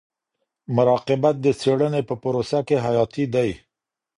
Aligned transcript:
مراقبت 0.75 1.35
د 1.41 1.47
څيړني 1.61 2.01
په 2.09 2.15
پروسه 2.23 2.59
کي 2.67 2.75
حیاتي 2.85 3.25
دی. 3.33 3.49